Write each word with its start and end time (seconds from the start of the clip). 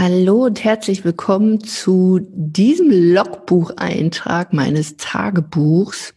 Hallo 0.00 0.44
und 0.44 0.62
herzlich 0.62 1.04
willkommen 1.04 1.64
zu 1.64 2.20
diesem 2.30 2.88
Logbucheintrag 2.88 4.52
meines 4.52 4.96
Tagebuchs. 4.96 6.14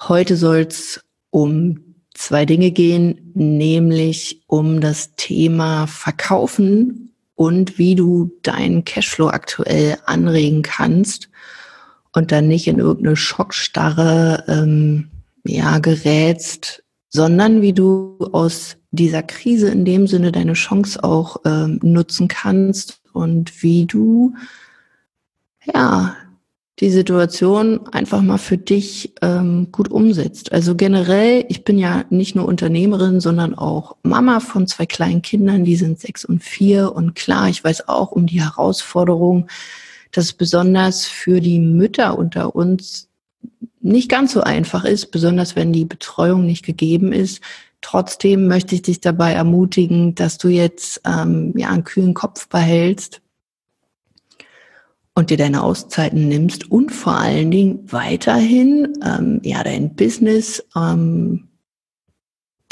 Heute 0.00 0.38
soll 0.38 0.60
es 0.60 1.04
um 1.28 1.96
zwei 2.14 2.46
Dinge 2.46 2.70
gehen, 2.70 3.30
nämlich 3.34 4.40
um 4.46 4.80
das 4.80 5.14
Thema 5.16 5.86
Verkaufen 5.86 7.12
und 7.34 7.76
wie 7.76 7.94
du 7.94 8.30
deinen 8.42 8.86
Cashflow 8.86 9.28
aktuell 9.28 9.98
anregen 10.06 10.62
kannst 10.62 11.28
und 12.14 12.32
dann 12.32 12.48
nicht 12.48 12.68
in 12.68 12.78
irgendeine 12.78 13.16
Schockstarre 13.16 14.44
ähm, 14.48 15.10
ja, 15.44 15.78
gerätst, 15.78 16.84
sondern 17.10 17.60
wie 17.60 17.74
du 17.74 18.16
aus 18.32 18.77
dieser 18.90 19.22
Krise 19.22 19.68
in 19.68 19.84
dem 19.84 20.06
Sinne 20.06 20.32
deine 20.32 20.54
Chance 20.54 21.02
auch 21.04 21.38
ähm, 21.44 21.78
nutzen 21.82 22.28
kannst 22.28 23.00
und 23.12 23.62
wie 23.62 23.86
du 23.86 24.34
ja 25.74 26.16
die 26.80 26.90
Situation 26.90 27.88
einfach 27.88 28.22
mal 28.22 28.38
für 28.38 28.56
dich 28.56 29.12
ähm, 29.20 29.68
gut 29.72 29.90
umsetzt. 29.90 30.52
Also 30.52 30.76
generell, 30.76 31.44
ich 31.48 31.64
bin 31.64 31.76
ja 31.76 32.04
nicht 32.10 32.36
nur 32.36 32.46
Unternehmerin, 32.46 33.20
sondern 33.20 33.54
auch 33.54 33.96
Mama 34.04 34.38
von 34.38 34.68
zwei 34.68 34.86
kleinen 34.86 35.22
Kindern, 35.22 35.64
die 35.64 35.74
sind 35.74 35.98
sechs 35.98 36.24
und 36.24 36.42
vier. 36.42 36.92
Und 36.94 37.16
klar, 37.16 37.48
ich 37.48 37.64
weiß 37.64 37.88
auch 37.88 38.12
um 38.12 38.26
die 38.26 38.42
Herausforderung, 38.42 39.48
dass 40.12 40.26
es 40.26 40.32
besonders 40.32 41.04
für 41.04 41.40
die 41.40 41.58
Mütter 41.58 42.16
unter 42.16 42.54
uns 42.54 43.08
nicht 43.80 44.08
ganz 44.08 44.32
so 44.32 44.42
einfach 44.42 44.84
ist, 44.84 45.10
besonders 45.10 45.56
wenn 45.56 45.72
die 45.72 45.84
Betreuung 45.84 46.46
nicht 46.46 46.64
gegeben 46.64 47.12
ist. 47.12 47.40
Trotzdem 47.80 48.48
möchte 48.48 48.74
ich 48.74 48.82
dich 48.82 49.00
dabei 49.00 49.32
ermutigen, 49.32 50.14
dass 50.14 50.38
du 50.38 50.48
jetzt 50.48 51.00
ähm, 51.06 51.54
ja 51.56 51.68
einen 51.70 51.84
kühlen 51.84 52.14
Kopf 52.14 52.48
behältst 52.48 53.22
und 55.14 55.30
dir 55.30 55.36
deine 55.36 55.62
Auszeiten 55.62 56.28
nimmst 56.28 56.70
und 56.70 56.90
vor 56.90 57.14
allen 57.14 57.50
Dingen 57.50 57.80
weiterhin 57.90 58.94
ähm, 59.04 59.40
ja 59.42 59.62
dein 59.62 59.94
Business 59.94 60.64
ähm, 60.76 61.48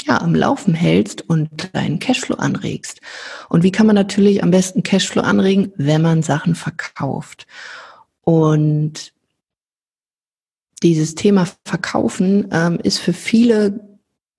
ja 0.03 0.21
am 0.21 0.35
Laufen 0.35 0.73
hältst 0.73 1.29
und 1.29 1.73
deinen 1.73 1.99
Cashflow 1.99 2.35
anregst. 2.35 3.01
Und 3.49 3.63
wie 3.63 3.71
kann 3.71 3.87
man 3.87 3.95
natürlich 3.95 4.43
am 4.43 4.51
besten 4.51 4.83
Cashflow 4.83 5.21
anregen, 5.21 5.71
wenn 5.77 6.01
man 6.01 6.21
Sachen 6.21 6.55
verkauft? 6.55 7.47
Und 8.21 9.13
dieses 10.83 11.15
Thema 11.15 11.47
Verkaufen 11.65 12.49
ähm, 12.51 12.79
ist 12.83 12.99
für 12.99 13.13
viele 13.13 13.86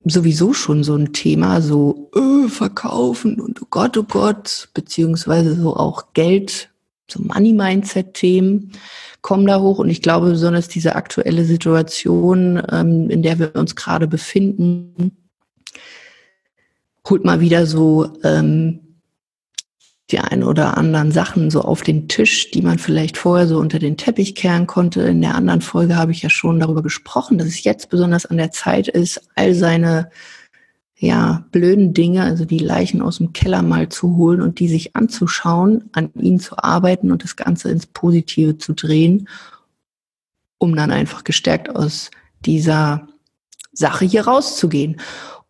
sowieso 0.09 0.53
schon 0.53 0.84
so 0.84 0.95
ein 0.95 1.12
Thema, 1.12 1.61
so 1.61 2.11
äh, 2.14 2.48
Verkaufen 2.48 3.41
und 3.41 3.61
oh 3.62 3.67
Gott, 3.70 3.97
oh 3.97 4.05
Gott, 4.05 4.69
beziehungsweise 4.75 5.55
so 5.55 5.77
auch 5.77 6.12
Geld, 6.14 6.70
so 7.11 7.23
Money-Mindset-Themen 7.23 8.73
kommen 9.23 9.47
da 9.47 9.61
hoch. 9.61 9.79
Und 9.79 9.91
ich 9.91 10.03
glaube, 10.03 10.31
besonders 10.31 10.69
diese 10.69 10.97
aktuelle 10.97 11.45
Situation, 11.45 12.62
ähm, 12.70 13.11
in 13.11 13.23
der 13.23 13.39
wir 13.39 13.56
uns 13.56 13.77
gerade 13.77 14.06
befinden, 14.06 15.17
holt 17.09 17.25
mal 17.25 17.41
wieder 17.41 17.67
so 17.67 18.12
ähm, 18.23 18.81
die 20.11 20.19
ein 20.19 20.42
oder 20.42 20.78
anderen 20.78 21.12
Sachen 21.12 21.51
so 21.51 21.61
auf 21.61 21.83
den 21.83 22.09
Tisch, 22.09 22.51
die 22.51 22.62
man 22.62 22.78
vielleicht 22.78 23.19
vorher 23.19 23.47
so 23.47 23.59
unter 23.59 23.78
den 23.78 23.98
Teppich 23.98 24.34
kehren 24.34 24.67
konnte. 24.67 25.03
In 25.03 25.20
der 25.20 25.34
anderen 25.34 25.61
Folge 25.61 25.97
habe 25.97 26.12
ich 26.12 26.23
ja 26.23 26.31
schon 26.31 26.61
darüber 26.61 26.83
gesprochen, 26.83 27.37
dass 27.37 27.47
es 27.47 27.62
jetzt 27.62 27.91
besonders 27.91 28.25
an 28.25 28.39
der 28.39 28.51
Zeit 28.51 28.89
ist, 28.89 29.20
all 29.34 29.55
seine 29.55 30.11
ja, 30.97 31.45
blöden 31.53 31.95
Dinge, 31.95 32.23
also 32.23 32.45
die 32.45 32.59
Leichen 32.59 33.03
aus 33.03 33.19
dem 33.19 33.33
Keller 33.33 33.62
mal 33.62 33.89
zu 33.89 34.17
holen 34.17 34.41
und 34.41 34.59
die 34.59 34.69
sich 34.69 34.97
anzuschauen, 34.97 35.91
an 35.92 36.11
ihnen 36.14 36.41
zu 36.41 36.59
arbeiten 36.59 37.12
und 37.12 37.23
das 37.23 37.36
Ganze 37.36 37.70
ins 37.70 37.86
Positive 37.86 38.59
zu 38.59 38.73
drehen, 38.73 39.29
um 40.59 40.75
dann 40.75 40.91
einfach 40.91 41.23
gestärkt 41.23 41.75
aus 41.75 42.11
dieser 42.41 43.06
Sache 43.73 44.07
hier 44.07 44.23
rauszugehen. 44.23 45.01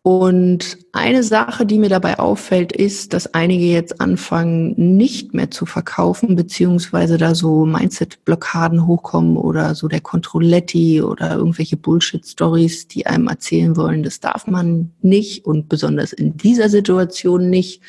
Und 0.09 0.79
eine 0.91 1.21
Sache, 1.21 1.67
die 1.67 1.77
mir 1.77 1.89
dabei 1.89 2.17
auffällt, 2.17 2.71
ist, 2.71 3.13
dass 3.13 3.35
einige 3.35 3.65
jetzt 3.65 4.01
anfangen, 4.01 4.73
nicht 4.97 5.35
mehr 5.35 5.51
zu 5.51 5.67
verkaufen, 5.67 6.35
beziehungsweise 6.35 7.19
da 7.19 7.35
so 7.35 7.63
Mindset-Blockaden 7.63 8.87
hochkommen 8.87 9.37
oder 9.37 9.75
so 9.75 9.87
der 9.87 10.01
Controletti 10.01 11.03
oder 11.03 11.35
irgendwelche 11.35 11.77
Bullshit-Stories, 11.77 12.87
die 12.87 13.05
einem 13.05 13.27
erzählen 13.27 13.77
wollen, 13.77 14.01
das 14.01 14.19
darf 14.19 14.47
man 14.47 14.93
nicht 15.03 15.45
und 15.45 15.69
besonders 15.69 16.11
in 16.11 16.35
dieser 16.35 16.69
Situation 16.69 17.51
nicht. 17.51 17.83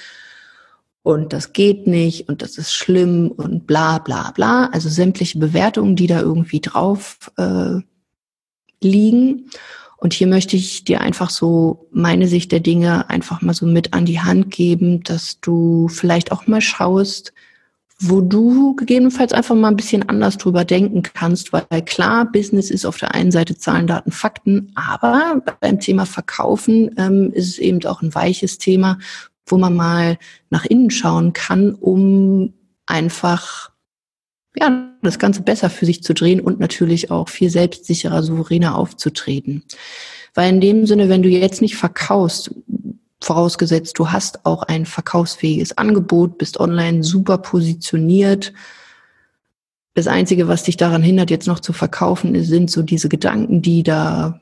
Und 1.02 1.32
das 1.32 1.54
geht 1.54 1.86
nicht 1.86 2.28
und 2.28 2.42
das 2.42 2.58
ist 2.58 2.74
schlimm 2.74 3.30
und 3.30 3.66
bla 3.66 3.96
bla 3.96 4.30
bla. 4.32 4.66
Also 4.66 4.90
sämtliche 4.90 5.38
Bewertungen, 5.38 5.96
die 5.96 6.06
da 6.06 6.20
irgendwie 6.20 6.60
drauf 6.60 7.30
äh, 7.38 7.80
liegen. 8.82 9.46
Und 10.00 10.14
hier 10.14 10.26
möchte 10.26 10.56
ich 10.56 10.84
dir 10.84 11.02
einfach 11.02 11.28
so 11.28 11.86
meine 11.92 12.26
Sicht 12.26 12.52
der 12.52 12.60
Dinge 12.60 13.08
einfach 13.10 13.42
mal 13.42 13.52
so 13.52 13.66
mit 13.66 13.92
an 13.92 14.06
die 14.06 14.20
Hand 14.20 14.50
geben, 14.50 15.02
dass 15.02 15.40
du 15.40 15.88
vielleicht 15.88 16.32
auch 16.32 16.46
mal 16.46 16.62
schaust, 16.62 17.34
wo 17.98 18.22
du 18.22 18.74
gegebenenfalls 18.76 19.34
einfach 19.34 19.54
mal 19.54 19.68
ein 19.68 19.76
bisschen 19.76 20.08
anders 20.08 20.38
drüber 20.38 20.64
denken 20.64 21.02
kannst, 21.02 21.52
weil 21.52 21.66
klar, 21.84 22.24
Business 22.32 22.70
ist 22.70 22.86
auf 22.86 22.96
der 22.96 23.14
einen 23.14 23.30
Seite 23.30 23.58
Zahlen, 23.58 23.86
Daten, 23.86 24.10
Fakten, 24.10 24.72
aber 24.74 25.42
beim 25.60 25.78
Thema 25.78 26.06
Verkaufen 26.06 26.94
ähm, 26.96 27.30
ist 27.34 27.48
es 27.48 27.58
eben 27.58 27.84
auch 27.84 28.00
ein 28.00 28.14
weiches 28.14 28.56
Thema, 28.56 28.98
wo 29.44 29.58
man 29.58 29.76
mal 29.76 30.16
nach 30.48 30.64
innen 30.64 30.90
schauen 30.90 31.34
kann, 31.34 31.74
um 31.74 32.54
einfach 32.86 33.69
ja, 34.56 34.90
das 35.02 35.18
Ganze 35.18 35.42
besser 35.42 35.70
für 35.70 35.86
sich 35.86 36.02
zu 36.02 36.14
drehen 36.14 36.40
und 36.40 36.60
natürlich 36.60 37.10
auch 37.10 37.28
viel 37.28 37.50
selbstsicherer, 37.50 38.22
souveräner 38.22 38.76
aufzutreten. 38.76 39.62
Weil 40.34 40.50
in 40.50 40.60
dem 40.60 40.86
Sinne, 40.86 41.08
wenn 41.08 41.22
du 41.22 41.28
jetzt 41.28 41.62
nicht 41.62 41.76
verkaufst, 41.76 42.54
vorausgesetzt, 43.22 43.98
du 43.98 44.10
hast 44.10 44.46
auch 44.46 44.62
ein 44.62 44.86
verkaufsfähiges 44.86 45.76
Angebot, 45.76 46.38
bist 46.38 46.58
online 46.58 47.02
super 47.02 47.38
positioniert. 47.38 48.52
Das 49.94 50.06
Einzige, 50.06 50.48
was 50.48 50.62
dich 50.62 50.76
daran 50.76 51.02
hindert, 51.02 51.30
jetzt 51.30 51.46
noch 51.46 51.60
zu 51.60 51.72
verkaufen, 51.72 52.42
sind 52.42 52.70
so 52.70 52.82
diese 52.82 53.08
Gedanken, 53.08 53.60
die 53.62 53.82
da, 53.82 54.40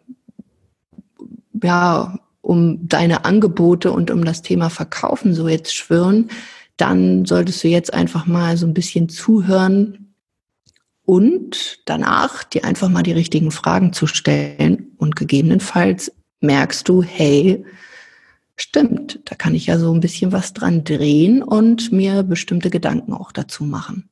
ja, 1.63 2.19
um 2.41 2.89
deine 2.89 3.25
Angebote 3.25 3.93
und 3.93 4.11
um 4.11 4.25
das 4.25 4.41
Thema 4.43 4.71
Verkaufen 4.71 5.35
so 5.35 5.49
jetzt 5.49 5.75
schwirren 5.75 6.31
dann 6.79 7.27
solltest 7.27 7.63
du 7.63 7.69
jetzt 7.69 7.93
einfach 7.93 8.27
mal 8.27 8.57
so 8.57 8.67
ein 8.67 8.75
bisschen 8.75 9.09
zuhören 9.09 10.15
und 11.05 11.81
danach 11.87 12.45
dir 12.45 12.65
einfach 12.65 12.89
mal 12.89 13.03
die 13.03 13.13
richtigen 13.13 13.51
Fragen 13.51 13.93
zu 13.93 14.07
stellen 14.07 14.93
und 14.97 15.17
gegebenenfalls 15.17 16.13
merkst 16.41 16.89
du, 16.89 17.03
hey, 17.03 17.65
stimmt, 18.57 19.21
da 19.25 19.35
kann 19.35 19.55
ich 19.55 19.67
ja 19.67 19.79
so 19.79 19.93
ein 19.93 20.01
bisschen 20.01 20.33
was 20.33 20.53
dran 20.53 20.85
drehen 20.85 21.43
und 21.43 21.93
mir 21.93 22.23
bestimmte 22.23 22.71
Gedanken 22.71 23.13
auch 23.13 23.33
dazu 23.33 23.65
machen. 23.65 24.09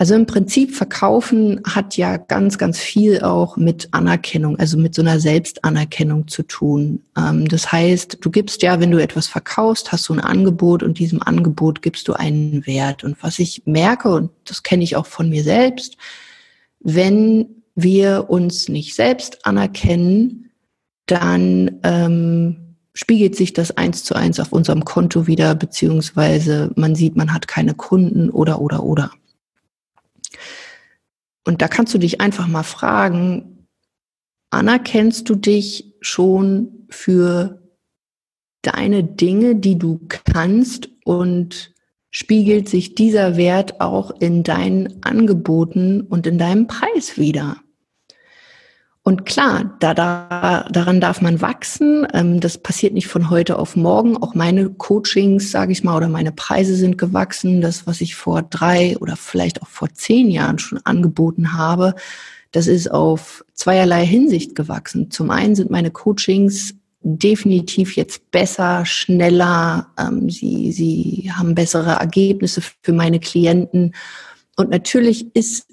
Also 0.00 0.14
im 0.14 0.24
Prinzip 0.24 0.74
verkaufen 0.74 1.60
hat 1.62 1.98
ja 1.98 2.16
ganz, 2.16 2.56
ganz 2.56 2.78
viel 2.78 3.20
auch 3.20 3.58
mit 3.58 3.88
Anerkennung, 3.90 4.58
also 4.58 4.78
mit 4.78 4.94
so 4.94 5.02
einer 5.02 5.20
Selbstanerkennung 5.20 6.26
zu 6.26 6.42
tun. 6.42 7.02
Ähm, 7.18 7.46
das 7.48 7.70
heißt, 7.70 8.16
du 8.18 8.30
gibst 8.30 8.62
ja, 8.62 8.80
wenn 8.80 8.92
du 8.92 8.96
etwas 8.96 9.26
verkaufst, 9.26 9.92
hast 9.92 10.08
du 10.08 10.14
ein 10.14 10.20
Angebot 10.20 10.82
und 10.82 10.98
diesem 10.98 11.22
Angebot 11.22 11.82
gibst 11.82 12.08
du 12.08 12.14
einen 12.14 12.66
Wert. 12.66 13.04
Und 13.04 13.22
was 13.22 13.38
ich 13.38 13.64
merke, 13.66 14.08
und 14.08 14.30
das 14.46 14.62
kenne 14.62 14.84
ich 14.84 14.96
auch 14.96 15.04
von 15.04 15.28
mir 15.28 15.42
selbst, 15.44 15.98
wenn 16.78 17.62
wir 17.74 18.30
uns 18.30 18.70
nicht 18.70 18.94
selbst 18.94 19.44
anerkennen, 19.44 20.50
dann 21.04 21.78
ähm, 21.82 22.56
spiegelt 22.94 23.36
sich 23.36 23.52
das 23.52 23.76
eins 23.76 24.02
zu 24.04 24.14
eins 24.14 24.40
auf 24.40 24.50
unserem 24.50 24.86
Konto 24.86 25.26
wieder, 25.26 25.54
beziehungsweise 25.54 26.70
man 26.74 26.94
sieht, 26.94 27.16
man 27.16 27.34
hat 27.34 27.48
keine 27.48 27.74
Kunden 27.74 28.30
oder, 28.30 28.62
oder, 28.62 28.82
oder. 28.82 29.10
Und 31.50 31.60
da 31.62 31.66
kannst 31.66 31.92
du 31.92 31.98
dich 31.98 32.20
einfach 32.20 32.46
mal 32.46 32.62
fragen, 32.62 33.66
anerkennst 34.50 35.28
du 35.28 35.34
dich 35.34 35.96
schon 36.00 36.86
für 36.90 37.60
deine 38.62 39.02
Dinge, 39.02 39.56
die 39.56 39.76
du 39.76 39.98
kannst 40.06 40.90
und 41.04 41.74
spiegelt 42.08 42.68
sich 42.68 42.94
dieser 42.94 43.36
Wert 43.36 43.80
auch 43.80 44.12
in 44.20 44.44
deinen 44.44 45.02
Angeboten 45.02 46.02
und 46.02 46.24
in 46.28 46.38
deinem 46.38 46.68
Preis 46.68 47.18
wieder? 47.18 47.56
Und 49.10 49.26
klar, 49.26 49.76
da, 49.80 49.92
da, 49.92 50.68
daran 50.70 51.00
darf 51.00 51.20
man 51.20 51.40
wachsen. 51.40 52.06
Ähm, 52.14 52.38
das 52.38 52.58
passiert 52.58 52.94
nicht 52.94 53.08
von 53.08 53.28
heute 53.28 53.58
auf 53.58 53.74
morgen. 53.74 54.16
Auch 54.16 54.36
meine 54.36 54.70
Coachings, 54.70 55.50
sage 55.50 55.72
ich 55.72 55.82
mal, 55.82 55.96
oder 55.96 56.08
meine 56.08 56.30
Preise 56.30 56.76
sind 56.76 56.96
gewachsen. 56.96 57.60
Das, 57.60 57.88
was 57.88 58.02
ich 58.02 58.14
vor 58.14 58.42
drei 58.42 58.96
oder 58.98 59.16
vielleicht 59.16 59.62
auch 59.62 59.66
vor 59.66 59.88
zehn 59.92 60.30
Jahren 60.30 60.60
schon 60.60 60.78
angeboten 60.84 61.54
habe, 61.54 61.96
das 62.52 62.68
ist 62.68 62.88
auf 62.88 63.44
zweierlei 63.52 64.06
Hinsicht 64.06 64.54
gewachsen. 64.54 65.10
Zum 65.10 65.32
einen 65.32 65.56
sind 65.56 65.72
meine 65.72 65.90
Coachings 65.90 66.76
definitiv 67.00 67.96
jetzt 67.96 68.30
besser, 68.30 68.86
schneller. 68.86 69.88
Ähm, 69.98 70.30
sie, 70.30 70.70
sie 70.70 71.32
haben 71.34 71.56
bessere 71.56 71.94
Ergebnisse 71.94 72.62
für 72.80 72.92
meine 72.92 73.18
Klienten. 73.18 73.92
Und 74.54 74.70
natürlich 74.70 75.34
ist 75.34 75.66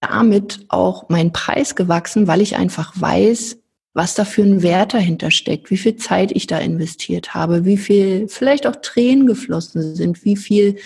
damit 0.00 0.66
auch 0.68 1.08
mein 1.08 1.32
Preis 1.32 1.74
gewachsen, 1.74 2.26
weil 2.26 2.40
ich 2.40 2.56
einfach 2.56 2.92
weiß, 3.00 3.58
was 3.94 4.14
da 4.14 4.24
für 4.24 4.42
ein 4.42 4.62
Wert 4.62 4.94
dahinter 4.94 5.30
steckt, 5.30 5.70
wie 5.70 5.76
viel 5.76 5.96
Zeit 5.96 6.30
ich 6.32 6.46
da 6.46 6.58
investiert 6.58 7.34
habe, 7.34 7.64
wie 7.64 7.76
viel 7.76 8.28
vielleicht 8.28 8.66
auch 8.66 8.76
Tränen 8.76 9.26
geflossen 9.26 9.94
sind, 9.94 10.24
wie 10.24 10.36
viel 10.36 10.76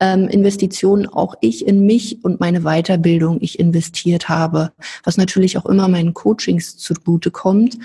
ähm, 0.00 0.28
Investitionen 0.28 1.06
auch 1.06 1.34
ich 1.40 1.66
in 1.66 1.86
mich 1.86 2.24
und 2.24 2.40
meine 2.40 2.60
Weiterbildung 2.60 3.38
ich 3.40 3.58
investiert 3.58 4.28
habe, 4.28 4.72
was 5.04 5.16
natürlich 5.16 5.56
auch 5.56 5.66
immer 5.66 5.88
meinen 5.88 6.12
Coachings 6.12 6.76
zugute 6.76 7.30
kommt. 7.30 7.78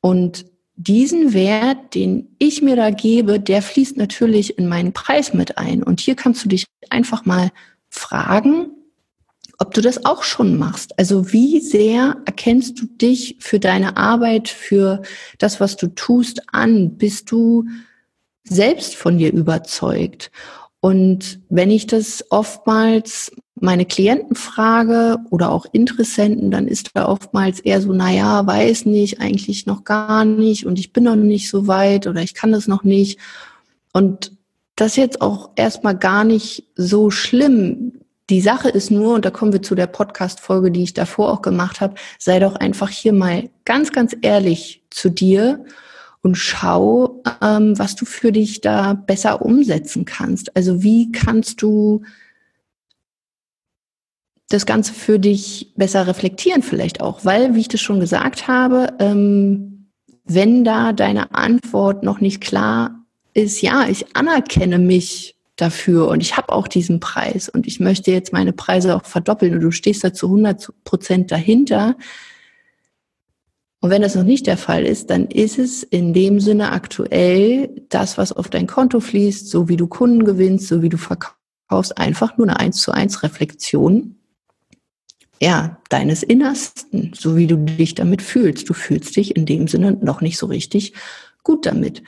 Und 0.00 0.46
diesen 0.76 1.32
Wert, 1.32 1.94
den 1.94 2.34
ich 2.38 2.62
mir 2.62 2.74
da 2.74 2.90
gebe, 2.90 3.38
der 3.38 3.62
fließt 3.62 3.96
natürlich 3.96 4.58
in 4.58 4.66
meinen 4.66 4.92
Preis 4.92 5.32
mit 5.32 5.56
ein. 5.56 5.82
Und 5.82 6.00
hier 6.00 6.16
kannst 6.16 6.44
du 6.44 6.48
dich 6.48 6.66
einfach 6.88 7.24
mal 7.26 7.50
fragen, 7.90 8.70
ob 9.60 9.74
du 9.74 9.82
das 9.82 10.04
auch 10.06 10.22
schon 10.22 10.58
machst. 10.58 10.98
Also 10.98 11.32
wie 11.32 11.60
sehr 11.60 12.16
erkennst 12.24 12.80
du 12.80 12.86
dich 12.86 13.36
für 13.40 13.60
deine 13.60 13.96
Arbeit, 13.96 14.48
für 14.48 15.02
das, 15.38 15.60
was 15.60 15.76
du 15.76 15.88
tust, 15.88 16.42
an? 16.52 16.96
Bist 16.96 17.30
du 17.30 17.66
selbst 18.42 18.96
von 18.96 19.18
dir 19.18 19.32
überzeugt? 19.32 20.32
Und 20.80 21.40
wenn 21.50 21.70
ich 21.70 21.86
das 21.86 22.24
oftmals 22.30 23.32
meine 23.54 23.84
Klienten 23.84 24.34
frage 24.34 25.18
oder 25.28 25.50
auch 25.50 25.66
Interessenten, 25.72 26.50
dann 26.50 26.66
ist 26.66 26.92
da 26.94 27.06
oftmals 27.06 27.60
eher 27.60 27.82
so, 27.82 27.92
na 27.92 28.10
ja, 28.10 28.46
weiß 28.46 28.86
nicht, 28.86 29.20
eigentlich 29.20 29.66
noch 29.66 29.84
gar 29.84 30.24
nicht 30.24 30.64
und 30.64 30.78
ich 30.78 30.94
bin 30.94 31.04
noch 31.04 31.16
nicht 31.16 31.50
so 31.50 31.66
weit 31.66 32.06
oder 32.06 32.22
ich 32.22 32.32
kann 32.32 32.52
das 32.52 32.66
noch 32.66 32.82
nicht. 32.82 33.18
Und 33.92 34.32
das 34.74 34.92
ist 34.92 34.96
jetzt 34.96 35.20
auch 35.20 35.50
erstmal 35.56 35.98
gar 35.98 36.24
nicht 36.24 36.64
so 36.74 37.10
schlimm. 37.10 37.99
Die 38.30 38.40
Sache 38.40 38.68
ist 38.68 38.92
nur, 38.92 39.14
und 39.14 39.24
da 39.24 39.30
kommen 39.30 39.52
wir 39.52 39.60
zu 39.60 39.74
der 39.74 39.88
Podcast-Folge, 39.88 40.70
die 40.70 40.84
ich 40.84 40.94
davor 40.94 41.32
auch 41.32 41.42
gemacht 41.42 41.80
habe, 41.80 41.96
sei 42.16 42.38
doch 42.38 42.54
einfach 42.54 42.88
hier 42.88 43.12
mal 43.12 43.50
ganz, 43.64 43.90
ganz 43.90 44.16
ehrlich 44.22 44.84
zu 44.90 45.10
dir 45.10 45.64
und 46.22 46.36
schau, 46.36 47.22
ähm, 47.42 47.76
was 47.76 47.96
du 47.96 48.04
für 48.04 48.30
dich 48.30 48.60
da 48.60 48.94
besser 48.94 49.44
umsetzen 49.44 50.04
kannst. 50.04 50.56
Also 50.56 50.82
wie 50.84 51.10
kannst 51.10 51.60
du 51.60 52.02
das 54.48 54.64
Ganze 54.64 54.92
für 54.92 55.18
dich 55.18 55.72
besser 55.76 56.06
reflektieren 56.06 56.62
vielleicht 56.62 57.00
auch, 57.00 57.24
weil, 57.24 57.54
wie 57.56 57.60
ich 57.60 57.68
das 57.68 57.80
schon 57.80 57.98
gesagt 57.98 58.46
habe, 58.46 58.94
ähm, 59.00 59.90
wenn 60.24 60.62
da 60.62 60.92
deine 60.92 61.34
Antwort 61.34 62.04
noch 62.04 62.20
nicht 62.20 62.40
klar 62.40 63.04
ist, 63.34 63.60
ja, 63.60 63.88
ich 63.88 64.16
anerkenne 64.16 64.78
mich 64.78 65.36
dafür 65.60 66.08
und 66.08 66.22
ich 66.22 66.36
habe 66.36 66.52
auch 66.52 66.68
diesen 66.68 67.00
Preis 67.00 67.48
und 67.48 67.66
ich 67.66 67.80
möchte 67.80 68.10
jetzt 68.10 68.32
meine 68.32 68.52
Preise 68.52 68.96
auch 68.96 69.04
verdoppeln 69.04 69.54
und 69.54 69.60
du 69.60 69.70
stehst 69.70 70.04
da 70.04 70.12
zu 70.12 70.26
100 70.26 70.72
Prozent 70.84 71.30
dahinter, 71.30 71.96
und 73.80 73.88
wenn 73.88 74.02
das 74.02 74.14
noch 74.14 74.24
nicht 74.24 74.46
der 74.46 74.58
Fall 74.58 74.84
ist, 74.84 75.08
dann 75.08 75.26
ist 75.26 75.58
es 75.58 75.82
in 75.82 76.12
dem 76.12 76.38
Sinne 76.38 76.72
aktuell 76.72 77.70
das, 77.88 78.18
was 78.18 78.30
auf 78.30 78.48
dein 78.48 78.66
Konto 78.66 79.00
fließt, 79.00 79.48
so 79.48 79.68
wie 79.68 79.76
du 79.76 79.86
Kunden 79.86 80.24
gewinnst, 80.24 80.68
so 80.68 80.82
wie 80.82 80.90
du 80.90 80.98
verkaufst, 80.98 81.96
einfach 81.96 82.36
nur 82.36 82.46
eine 82.46 82.60
eins 82.60 82.82
zu 82.82 82.92
eins 82.92 83.22
Reflexion. 83.22 84.16
Ja, 85.40 85.78
deines 85.88 86.22
Innersten, 86.22 87.12
so 87.18 87.38
wie 87.38 87.46
du 87.46 87.56
dich 87.56 87.94
damit 87.94 88.20
fühlst. 88.20 88.68
Du 88.68 88.74
fühlst 88.74 89.16
dich 89.16 89.34
in 89.34 89.46
dem 89.46 89.66
Sinne 89.66 89.92
noch 89.92 90.20
nicht 90.20 90.36
so 90.36 90.44
richtig 90.44 90.92
gut 91.42 91.64
damit. 91.64 92.02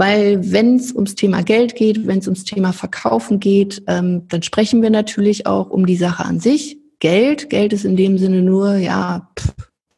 Weil 0.00 0.50
wenn 0.50 0.76
es 0.76 0.92
ums 0.92 1.14
Thema 1.14 1.42
Geld 1.42 1.74
geht, 1.74 2.06
wenn 2.06 2.20
es 2.20 2.26
ums 2.26 2.44
Thema 2.44 2.72
Verkaufen 2.72 3.38
geht, 3.38 3.82
ähm, 3.86 4.26
dann 4.28 4.42
sprechen 4.42 4.80
wir 4.80 4.88
natürlich 4.88 5.46
auch 5.46 5.68
um 5.68 5.84
die 5.84 5.96
Sache 5.96 6.24
an 6.24 6.40
sich. 6.40 6.78
Geld, 7.00 7.50
Geld 7.50 7.74
ist 7.74 7.84
in 7.84 7.98
dem 7.98 8.16
Sinne 8.16 8.40
nur, 8.40 8.76
ja, 8.76 9.30
pff, 9.38 9.52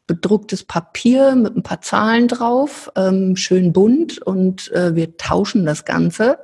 bedrucktes 0.05 0.65
Papier 0.65 1.35
mit 1.35 1.55
ein 1.55 1.63
paar 1.63 1.79
Zahlen 1.79 2.27
drauf, 2.27 2.91
ähm, 2.97 3.37
schön 3.37 3.71
bunt 3.71 4.21
und 4.21 4.69
äh, 4.73 4.93
wir 4.93 5.15
tauschen 5.15 5.65
das 5.65 5.85
Ganze. 5.85 6.37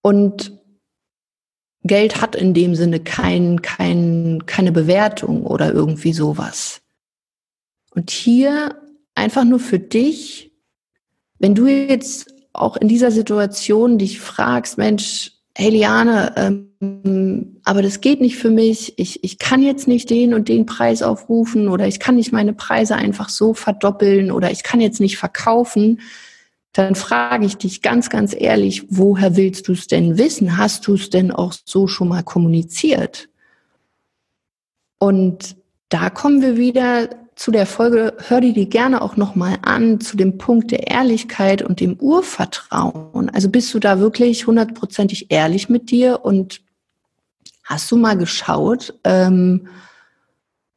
Und 0.00 0.58
Geld 1.82 2.22
hat 2.22 2.34
in 2.34 2.54
dem 2.54 2.76
Sinne 2.76 3.00
kein, 3.00 3.60
kein, 3.60 4.44
keine 4.46 4.72
Bewertung 4.72 5.44
oder 5.44 5.70
irgendwie 5.70 6.14
sowas. 6.14 6.80
Und 7.90 8.10
hier 8.10 8.80
einfach 9.14 9.44
nur 9.44 9.60
für 9.60 9.78
dich, 9.78 10.51
wenn 11.42 11.56
du 11.56 11.66
jetzt 11.66 12.32
auch 12.52 12.76
in 12.76 12.86
dieser 12.86 13.10
Situation 13.10 13.98
dich 13.98 14.20
fragst, 14.20 14.78
Mensch, 14.78 15.32
hey 15.56 15.70
Liane, 15.70 16.32
ähm, 16.80 17.60
aber 17.64 17.82
das 17.82 18.00
geht 18.00 18.20
nicht 18.20 18.36
für 18.36 18.50
mich, 18.50 18.96
ich, 18.96 19.24
ich 19.24 19.38
kann 19.38 19.60
jetzt 19.60 19.88
nicht 19.88 20.08
den 20.08 20.34
und 20.34 20.48
den 20.48 20.66
Preis 20.66 21.02
aufrufen 21.02 21.66
oder 21.66 21.88
ich 21.88 21.98
kann 21.98 22.14
nicht 22.14 22.32
meine 22.32 22.52
Preise 22.52 22.94
einfach 22.94 23.28
so 23.28 23.54
verdoppeln 23.54 24.30
oder 24.30 24.52
ich 24.52 24.62
kann 24.62 24.80
jetzt 24.80 25.00
nicht 25.00 25.18
verkaufen, 25.18 26.00
dann 26.72 26.94
frage 26.94 27.44
ich 27.44 27.56
dich 27.56 27.82
ganz, 27.82 28.08
ganz 28.08 28.34
ehrlich, 28.38 28.86
woher 28.88 29.36
willst 29.36 29.66
du 29.66 29.72
es 29.72 29.88
denn 29.88 30.18
wissen? 30.18 30.56
Hast 30.58 30.86
du 30.86 30.94
es 30.94 31.10
denn 31.10 31.32
auch 31.32 31.52
so 31.64 31.88
schon 31.88 32.08
mal 32.08 32.22
kommuniziert? 32.22 33.28
Und 34.98 35.56
da 35.88 36.08
kommen 36.08 36.40
wir 36.40 36.56
wieder 36.56 37.10
zu 37.34 37.50
der 37.50 37.66
Folge, 37.66 38.14
hör 38.28 38.40
dir 38.40 38.52
die 38.52 38.68
gerne 38.68 39.02
auch 39.02 39.16
nochmal 39.16 39.58
an, 39.62 40.00
zu 40.00 40.16
dem 40.16 40.38
Punkt 40.38 40.70
der 40.70 40.88
Ehrlichkeit 40.88 41.62
und 41.62 41.80
dem 41.80 41.94
Urvertrauen. 41.94 43.30
Also 43.30 43.48
bist 43.48 43.72
du 43.74 43.78
da 43.78 43.98
wirklich 43.98 44.46
hundertprozentig 44.46 45.30
ehrlich 45.30 45.68
mit 45.68 45.90
dir 45.90 46.24
und 46.24 46.60
hast 47.64 47.90
du 47.90 47.96
mal 47.96 48.16
geschaut, 48.16 48.94
ähm, 49.04 49.68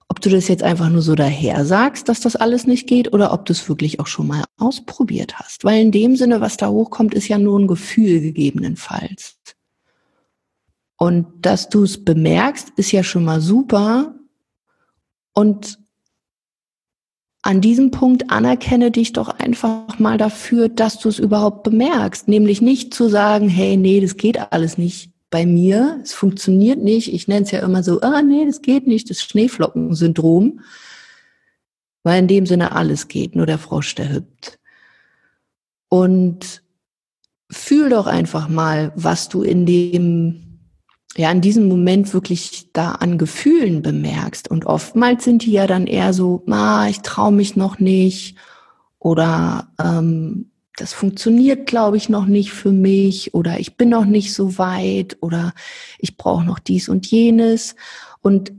ob 0.08 0.22
du 0.22 0.30
das 0.30 0.48
jetzt 0.48 0.64
einfach 0.64 0.90
nur 0.90 1.02
so 1.02 1.14
daher 1.16 1.66
sagst, 1.66 2.08
dass 2.08 2.22
das 2.22 2.36
alles 2.36 2.68
nicht 2.68 2.88
geht 2.88 3.12
oder 3.12 3.34
ob 3.34 3.46
du 3.46 3.54
es 3.54 3.68
wirklich 3.68 4.00
auch 4.00 4.08
schon 4.08 4.28
mal 4.28 4.44
ausprobiert 4.58 5.38
hast. 5.38 5.66
Weil 5.66 5.82
in 5.82 5.92
dem 5.92 6.16
Sinne, 6.16 6.42
was 6.42 6.58
da 6.58 6.70
hochkommt, 6.70 7.14
ist 7.14 7.28
ja 7.28 7.38
nur 7.38 7.60
ein 7.60 7.68
Gefühl 7.68 8.22
gegebenenfalls. 8.22 9.38
Und 10.98 11.28
dass 11.42 11.68
du 11.68 11.84
es 11.84 12.04
bemerkst, 12.06 12.70
ist 12.78 12.92
ja 12.92 13.04
schon 13.04 13.26
mal 13.26 13.42
super. 13.42 14.16
Und 15.34 15.80
an 17.46 17.62
diesem 17.62 17.92
Punkt 17.92 18.32
anerkenne 18.32 18.90
dich 18.90 19.14
doch 19.14 19.30
einfach 19.30 20.00
mal 20.00 20.18
dafür, 20.18 20.68
dass 20.68 20.98
du 20.98 21.10
es 21.10 21.20
überhaupt 21.20 21.62
bemerkst. 21.62 22.28
Nämlich 22.28 22.60
nicht 22.60 22.92
zu 22.92 23.08
sagen, 23.08 23.50
hey, 23.50 23.78
nee, 23.78 24.02
das 24.02 24.18
geht 24.18 24.52
alles 24.52 24.80
nicht 24.80 25.12
bei 25.30 25.46
mir, 25.46 26.00
es 26.02 26.12
funktioniert 26.12 26.80
nicht. 26.80 27.14
Ich 27.14 27.28
nenne 27.28 27.46
es 27.46 27.52
ja 27.52 27.60
immer 27.60 27.84
so, 27.84 28.02
ah, 28.02 28.24
nee, 28.24 28.48
das 28.48 28.64
geht 28.64 28.88
nicht, 28.88 29.12
das 29.12 29.22
Schneeflockensyndrom. 29.22 30.62
Weil 32.02 32.20
in 32.24 32.28
dem 32.28 32.48
Sinne 32.48 32.72
alles 32.72 33.10
geht, 33.10 33.36
nur 33.36 33.46
der 33.46 33.60
Frosch, 33.60 33.94
der 33.94 34.12
hüpft. 34.12 34.58
Und 35.88 36.64
fühl 37.52 37.92
doch 37.92 38.08
einfach 38.08 38.48
mal, 38.48 38.92
was 38.96 39.30
du 39.30 39.44
in 39.44 39.68
dem 39.68 40.45
ja 41.18 41.32
in 41.32 41.42
diesem 41.42 41.68
Moment 41.68 42.14
wirklich 42.14 42.70
da 42.74 42.92
an 42.94 43.18
Gefühlen 43.18 43.82
bemerkst. 43.82 44.50
Und 44.50 44.66
oftmals 44.66 45.24
sind 45.24 45.46
die 45.46 45.52
ja 45.52 45.68
dann 45.68 45.88
eher 45.88 46.14
so, 46.14 46.44
ah, 46.50 46.88
ich 46.90 47.02
traue 47.02 47.32
mich 47.32 47.56
noch 47.56 47.80
nicht 47.80 48.36
oder 49.00 49.70
ähm, 49.80 50.52
das 50.78 50.94
funktioniert, 50.94 51.68
glaube 51.68 51.96
ich, 51.98 52.10
noch 52.10 52.26
nicht 52.26 52.52
für 52.52 52.72
mich 52.72 53.34
oder 53.34 53.60
ich 53.60 53.78
bin 53.78 53.90
noch 53.90 54.06
nicht 54.06 54.34
so 54.34 54.58
weit 54.58 55.18
oder 55.22 55.54
ich 56.00 56.18
brauche 56.18 56.44
noch 56.44 56.60
dies 56.60 56.90
und 56.90 57.06
jenes. 57.08 57.76
Und 58.22 58.52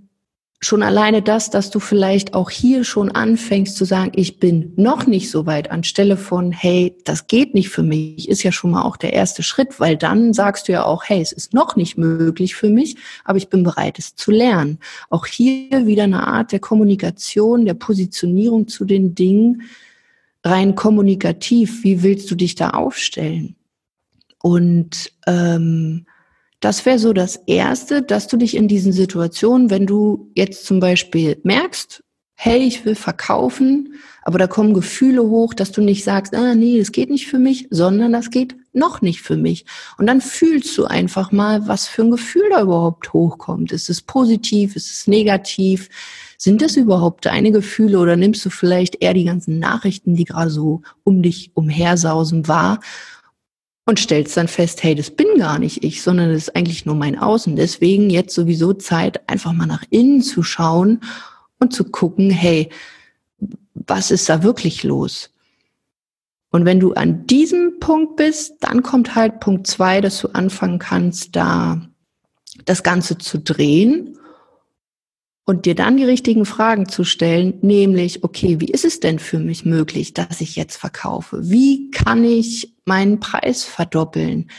schon 0.61 0.83
alleine 0.83 1.21
das, 1.21 1.51
dass 1.51 1.71
du 1.71 1.81
vielleicht 1.81 2.35
auch 2.35 2.51
hier 2.51 2.83
schon 2.85 3.11
anfängst 3.11 3.77
zu 3.77 3.85
sagen, 3.85 4.13
ich 4.15 4.39
bin 4.39 4.73
noch 4.77 5.07
nicht 5.07 5.31
so 5.31 5.45
weit, 5.45 5.71
anstelle 5.71 6.17
von, 6.17 6.51
hey, 6.51 6.97
das 7.05 7.27
geht 7.27 7.55
nicht 7.55 7.69
für 7.69 7.83
mich, 7.83 8.29
ist 8.29 8.43
ja 8.43 8.53
schon 8.53 8.71
mal 8.71 8.83
auch 8.83 8.97
der 8.97 9.13
erste 9.13 9.43
Schritt, 9.43 9.79
weil 9.81 9.97
dann 9.97 10.33
sagst 10.33 10.69
du 10.69 10.73
ja 10.73 10.85
auch, 10.85 11.05
hey, 11.05 11.21
es 11.21 11.33
ist 11.33 11.53
noch 11.53 11.77
nicht 11.77 11.99
möglich 11.99 12.55
für 12.55 12.71
mich, 12.71 12.97
aber 13.25 13.37
ich 13.37 13.49
bin 13.49 13.63
bereit, 13.63 13.99
es 13.99 14.15
zu 14.15 14.31
lernen. 14.31 14.79
Auch 15.11 15.27
hier 15.27 15.87
wieder 15.87 16.05
eine 16.05 16.27
Art 16.27 16.53
der 16.53 16.61
Kommunikation, 16.61 17.67
der 17.67 17.75
Positionierung 17.75 18.67
zu 18.67 18.87
den 18.87 19.15
Dingen, 19.15 19.63
rein 20.43 20.75
kommunikativ, 20.75 21.85
wie 21.85 22.03
willst 22.03 22.31
du 22.31 22.35
dich 22.35 22.55
da 22.55 22.71
aufstellen? 22.71 23.57
Und 24.41 25.13
ähm, 25.27 26.07
das 26.67 26.85
wäre 26.85 26.99
so 26.99 27.13
das 27.13 27.37
Erste, 27.47 28.03
dass 28.03 28.27
du 28.27 28.37
dich 28.37 28.57
in 28.57 28.67
diesen 28.67 28.93
Situationen, 28.93 29.71
wenn 29.71 29.87
du 29.87 30.33
jetzt 30.35 30.67
zum 30.67 30.81
Beispiel 30.81 31.39
merkst, 31.45 32.03
hey, 32.35 32.59
ich 32.59 32.85
will 32.85 32.97
verkaufen, 32.97 33.95
aber 34.25 34.41
da 34.41 34.49
kommen 34.49 34.75
Gefühle 34.75 35.23
hoch, 35.23 35.55
dass 35.55 35.71
du 35.71 35.81
nicht 35.81 36.03
sagst, 36.03 36.35
ah, 36.35 36.57
nee, 36.57 36.77
das 36.81 36.91
geht 36.91 37.09
nicht 37.09 37.29
für 37.29 37.39
mich, 37.39 37.69
sondern 37.71 38.13
das 38.13 38.31
geht 38.31 38.57
noch 38.73 39.01
nicht 39.01 39.21
für 39.23 39.37
mich. 39.37 39.65
Und 39.97 40.09
dann 40.09 40.21
fühlst 40.21 40.77
du 40.77 40.87
einfach 40.87 41.31
mal, 41.31 41.69
was 41.69 41.87
für 41.87 42.03
ein 42.03 42.11
Gefühl 42.11 42.51
da 42.51 42.63
überhaupt 42.63 43.13
hochkommt. 43.13 43.71
Ist 43.71 43.89
es 43.89 44.03
positiv? 44.03 44.75
Ist 44.75 44.91
es 44.91 45.07
negativ? 45.07 45.89
Sind 46.37 46.63
das 46.63 46.75
überhaupt 46.77 47.27
deine 47.27 47.53
Gefühle 47.53 48.01
oder 48.01 48.17
nimmst 48.17 48.45
du 48.45 48.51
vielleicht 48.51 49.01
eher 49.01 49.15
die 49.15 49.25
ganzen 49.25 49.61
Nachrichten, 49.61 50.17
die 50.17 50.25
gerade 50.25 50.51
so 50.51 50.83
um 51.05 51.23
dich 51.23 51.53
umhersausen 51.55 52.49
wahr 52.49 52.81
und 53.87 54.01
stellst 54.01 54.37
dann 54.37 54.49
fest, 54.49 54.83
hey, 54.83 54.95
das 54.95 55.11
bin 55.11 55.39
gar 55.39 55.59
nicht 55.59 55.83
ich, 55.83 56.03
sondern 56.03 56.29
das 56.29 56.49
ist 56.49 56.57
eigentlich 56.57 56.85
nur 56.85 56.97
mein 56.97 57.19
Außen. 57.19 57.57
Deswegen 57.57 58.11
jetzt 58.11 58.35
sowieso 58.35 58.75
Zeit, 58.75 59.29
einfach 59.29 59.53
mal 59.53 59.67
nach 59.67 59.85
innen 59.91 60.23
zu 60.23 60.43
schauen 60.43 61.01
und 61.61 61.73
zu 61.73 61.85
gucken, 61.85 62.29
hey, 62.31 62.69
was 63.75 64.11
ist 64.11 64.29
da 64.29 64.43
wirklich 64.43 64.83
los? 64.83 65.31
Und 66.51 66.65
wenn 66.65 66.81
du 66.81 66.95
an 66.95 67.27
diesem 67.27 67.79
Punkt 67.79 68.17
bist, 68.17 68.55
dann 68.61 68.83
kommt 68.83 69.15
halt 69.15 69.41
Punkt 69.41 69.67
zwei, 69.67 70.01
dass 70.01 70.21
du 70.21 70.29
anfangen 70.29 70.79
kannst, 70.79 71.37
da 71.37 71.81
das 72.65 72.83
Ganze 72.83 73.19
zu 73.19 73.39
drehen 73.39 74.19
und 75.47 75.65
dir 75.65 75.77
dann 75.77 75.97
die 75.97 76.05
richtigen 76.05 76.45
Fragen 76.45 76.89
zu 76.89 77.05
stellen, 77.05 77.55
nämlich, 77.63 78.25
okay, 78.25 78.61
wie 78.61 78.69
ist 78.69 78.85
es 78.85 78.99
denn 78.99 79.21
für 79.21 79.39
mich 79.39 79.65
möglich, 79.65 80.13
dass 80.13 80.41
ich 80.41 80.57
jetzt 80.57 80.77
verkaufe? 80.77 81.39
Wie 81.49 81.91
kann 81.93 82.25
ich 82.25 82.75
meinen 82.85 83.21
Preis 83.21 83.63
verdoppeln? 83.63 84.51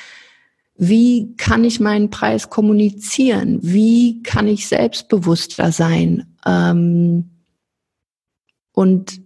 Wie 0.77 1.36
kann 1.36 1.65
ich 1.65 1.82
meinen 1.82 2.10
Preis 2.10 2.50
kommunizieren? 2.50 3.60
Wie 3.62 4.24
kann 4.24 4.48
ich 4.48 4.67
selbstbewusster 4.67 5.74
sein? 5.74 6.38
Ähm, 6.46 7.32
und 8.72 9.20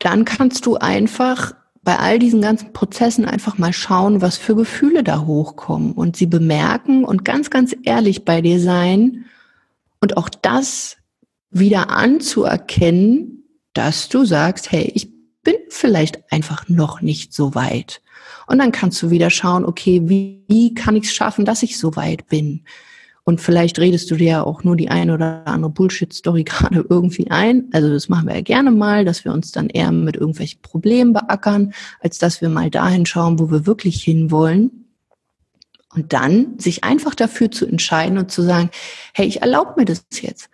dann 0.00 0.26
kannst 0.26 0.66
du 0.66 0.76
einfach 0.76 1.54
bei 1.82 1.98
all 1.98 2.18
diesen 2.18 2.42
ganzen 2.42 2.74
Prozessen 2.74 3.24
einfach 3.24 3.56
mal 3.56 3.72
schauen, 3.72 4.20
was 4.20 4.36
für 4.36 4.54
Gefühle 4.54 5.02
da 5.02 5.24
hochkommen 5.24 5.92
und 5.92 6.16
sie 6.16 6.26
bemerken 6.26 7.04
und 7.04 7.24
ganz, 7.24 7.48
ganz 7.48 7.74
ehrlich 7.84 8.26
bei 8.26 8.42
dir 8.42 8.60
sein 8.60 9.24
und 10.00 10.16
auch 10.16 10.28
das 10.28 10.96
wieder 11.50 11.90
anzuerkennen, 11.90 13.44
dass 13.72 14.08
du 14.08 14.24
sagst, 14.24 14.72
hey, 14.72 14.90
ich 14.94 15.10
bin 15.42 15.56
vielleicht 15.68 16.32
einfach 16.32 16.68
noch 16.68 17.00
nicht 17.00 17.32
so 17.32 17.54
weit. 17.54 18.02
Und 18.46 18.58
dann 18.58 18.72
kannst 18.72 19.02
du 19.02 19.10
wieder 19.10 19.30
schauen, 19.30 19.64
okay, 19.64 20.02
wie, 20.04 20.44
wie 20.48 20.74
kann 20.74 20.96
ich 20.96 21.04
es 21.04 21.12
schaffen, 21.12 21.44
dass 21.44 21.62
ich 21.62 21.78
so 21.78 21.96
weit 21.96 22.26
bin? 22.28 22.64
Und 23.28 23.40
vielleicht 23.40 23.80
redest 23.80 24.08
du 24.10 24.14
dir 24.14 24.28
ja 24.28 24.42
auch 24.44 24.62
nur 24.62 24.76
die 24.76 24.88
eine 24.88 25.12
oder 25.12 25.42
andere 25.46 25.70
Bullshit-Story 25.70 26.44
gerade 26.44 26.86
irgendwie 26.88 27.28
ein. 27.30 27.68
Also 27.72 27.90
das 27.90 28.08
machen 28.08 28.28
wir 28.28 28.36
ja 28.36 28.40
gerne 28.40 28.70
mal, 28.70 29.04
dass 29.04 29.24
wir 29.24 29.32
uns 29.32 29.50
dann 29.50 29.68
eher 29.68 29.90
mit 29.90 30.16
irgendwelchen 30.16 30.62
Problemen 30.62 31.12
beackern, 31.12 31.72
als 32.00 32.18
dass 32.18 32.40
wir 32.40 32.48
mal 32.48 32.70
dahin 32.70 33.04
schauen, 33.04 33.38
wo 33.40 33.50
wir 33.50 33.66
wirklich 33.66 34.02
hinwollen. 34.02 34.85
Und 35.96 36.12
dann 36.12 36.58
sich 36.58 36.84
einfach 36.84 37.14
dafür 37.14 37.50
zu 37.50 37.66
entscheiden 37.66 38.18
und 38.18 38.30
zu 38.30 38.42
sagen, 38.42 38.70
hey, 39.14 39.26
ich 39.26 39.40
erlaube 39.40 39.74
mir 39.76 39.86
das 39.86 40.04
jetzt. 40.20 40.50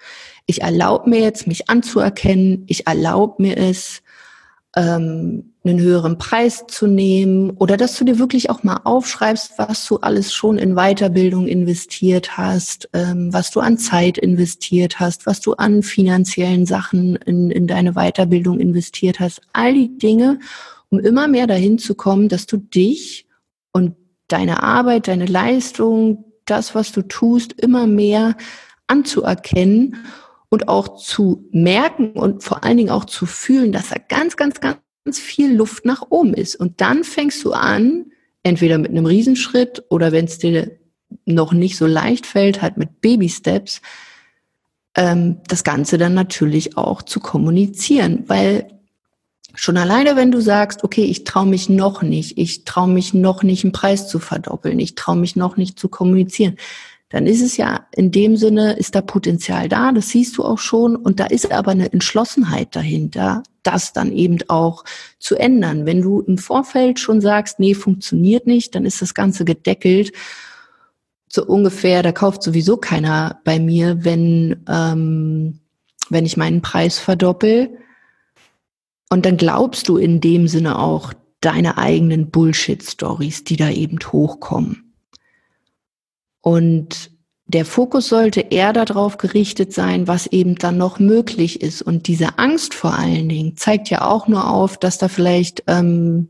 Ich 0.47 0.63
erlaube 0.63 1.11
mir 1.11 1.21
jetzt, 1.21 1.47
mich 1.47 1.69
anzuerkennen. 1.69 2.65
Ich 2.69 2.87
erlaube 2.87 3.43
mir 3.43 3.59
es, 3.59 4.03
ähm, 4.77 5.53
einen 5.65 5.81
höheren 5.81 6.19
Preis 6.19 6.65
zu 6.67 6.87
nehmen 6.87 7.51
oder 7.51 7.77
dass 7.77 7.97
du 7.97 8.05
dir 8.05 8.19
wirklich 8.19 8.51
auch 8.51 8.63
mal 8.63 8.81
aufschreibst, 8.85 9.53
was 9.57 9.87
du 9.87 9.99
alles 9.99 10.33
schon 10.33 10.59
in 10.59 10.75
Weiterbildung 10.75 11.47
investiert 11.47 12.37
hast, 12.37 12.89
ähm, 12.93 13.33
was 13.33 13.51
du 13.51 13.61
an 13.61 13.79
Zeit 13.79 14.19
investiert 14.19 14.99
hast, 14.99 15.27
was 15.27 15.41
du 15.41 15.53
an 15.55 15.83
finanziellen 15.83 16.67
Sachen 16.67 17.17
in, 17.17 17.51
in 17.51 17.67
deine 17.67 17.93
Weiterbildung 17.93 18.59
investiert 18.59 19.21
hast. 19.21 19.43
All 19.53 19.75
die 19.75 19.97
Dinge, 19.99 20.41
um 20.91 20.99
immer 20.99 21.29
mehr 21.29 21.47
dahin 21.47 21.79
zu 21.79 21.95
kommen, 21.95 22.29
dass 22.29 22.47
du 22.47 22.57
dich 22.57 23.27
deine 24.33 24.63
Arbeit, 24.63 25.09
deine 25.09 25.27
Leistung, 25.27 26.25
das, 26.45 26.75
was 26.75 26.93
du 26.93 27.03
tust, 27.03 27.53
immer 27.53 27.87
mehr 27.87 28.37
anzuerkennen 28.87 29.97
und 30.49 30.69
auch 30.69 30.97
zu 30.97 31.49
merken 31.51 32.13
und 32.13 32.43
vor 32.43 32.65
allen 32.65 32.77
Dingen 32.77 32.91
auch 32.91 33.05
zu 33.05 33.27
fühlen, 33.27 33.73
dass 33.73 33.89
da 33.89 33.97
ganz, 34.09 34.37
ganz, 34.37 34.61
ganz 34.61 35.19
viel 35.19 35.55
Luft 35.55 35.85
nach 35.85 36.03
oben 36.11 36.35
ist. 36.35 36.57
Und 36.57 36.81
dann 36.81 37.05
fängst 37.05 37.45
du 37.45 37.53
an, 37.53 38.07
entweder 38.43 38.79
mit 38.79 38.91
einem 38.91 39.07
Riesenschritt 39.07 39.85
oder 39.89 40.13
wenn 40.13 40.25
es 40.25 40.39
dir 40.39 40.73
noch 41.25 41.53
nicht 41.53 41.77
so 41.77 41.87
leicht 41.87 42.27
fällt, 42.27 42.63
halt 42.63 42.77
mit 42.77 43.01
Baby-Steps, 43.01 43.81
ähm, 44.97 45.41
das 45.49 45.65
Ganze 45.65 45.99
dann 45.99 46.15
natürlich 46.15 46.77
auch 46.77 47.03
zu 47.03 47.21
kommunizieren. 47.21 48.25
Weil 48.27 48.67
schon 49.55 49.77
alleine, 49.77 50.17
wenn 50.17 50.31
du 50.31 50.41
sagst, 50.41 50.85
okay, 50.85 51.05
ich 51.05 51.25
traue 51.25 51.47
mich 51.47 51.69
noch 51.69 52.03
nicht, 52.03 52.39
ich 52.39 52.65
traue 52.65 52.89
mich 52.89 53.15
noch 53.15 53.43
nicht, 53.43 53.65
einen 53.65 53.73
Preis 53.73 54.09
zu 54.09 54.19
verdoppeln, 54.19 54.79
ich 54.79 54.95
traue 54.95 55.17
mich 55.17 55.37
noch 55.37 55.57
nicht 55.57 55.79
zu 55.79 55.89
kommunizieren, 55.89 56.57
dann 57.13 57.27
ist 57.27 57.43
es 57.43 57.59
ja 57.59 57.87
in 57.95 58.11
dem 58.11 58.37
Sinne, 58.37 58.73
ist 58.73 58.95
da 58.95 59.03
Potenzial 59.03 59.69
da, 59.69 59.93
das 59.93 60.09
siehst 60.09 60.39
du 60.39 60.45
auch 60.45 60.59
schon, 60.59 60.97
und 60.97 61.21
da 61.21 61.27
ist 61.27 61.53
aber 61.53 61.73
eine 61.73 61.93
Entschlossenheit 61.93 62.75
dahinter, 62.75 63.43
das 63.63 63.93
dann 63.93 64.13
eben 64.13 64.39
auch 64.49 64.85
zu 65.19 65.37
ändern. 65.37 65.85
Wenn 65.85 66.01
du 66.01 66.21
im 66.21 66.39
Vorfeld 66.39 66.99
schon 66.99 67.21
sagst, 67.21 67.61
nee, 67.61 67.75
funktioniert 67.75 68.47
nicht, 68.47 68.75
dann 68.75 68.87
ist 68.87 69.03
das 69.03 69.13
Ganze 69.13 69.45
gedeckelt. 69.45 70.13
So 71.29 71.45
ungefähr, 71.45 72.03
da 72.03 72.13
kauft 72.13 72.43
sowieso 72.43 72.79
keiner 72.79 73.41
bei 73.45 73.59
mir, 73.59 74.05
wenn, 74.05 74.65
ähm, 74.67 75.61
wenn 76.09 76.27
ich 76.27 76.39
meinen 76.39 76.63
Preis 76.63 76.99
verdoppel. 76.99 77.79
Und 79.13 79.27
dann 79.27 79.37
glaubst 79.37 79.91
du 79.91 79.99
in 79.99 80.23
dem 80.23 80.49
Sinne 80.49 80.79
auch 80.79 81.13
deine 81.43 81.77
eigenen 81.77 82.31
Bullshit-Stories, 82.31 83.45
die 83.45 83.57
da 83.57 83.69
eben 83.69 83.99
hochkommen. 84.11 84.95
Und 86.41 87.11
der 87.45 87.67
Fokus 87.67 88.09
sollte 88.09 88.41
eher 88.41 88.73
darauf 88.73 89.19
gerichtet 89.19 89.75
sein, 89.75 90.09
was 90.09 90.29
eben 90.29 90.55
dann 90.55 90.79
noch 90.79 90.99
möglich 90.99 91.61
ist. 91.61 91.83
Und 91.83 92.09
diese 92.09 92.39
Angst 92.39 92.73
vor 92.73 92.95
allen 92.95 93.29
Dingen 93.29 93.55
zeigt 93.59 93.91
ja 93.91 94.09
auch 94.09 94.29
nur 94.29 94.49
auf, 94.49 94.79
dass 94.79 94.97
da 94.97 95.09
vielleicht, 95.09 95.63
ähm, 95.67 96.29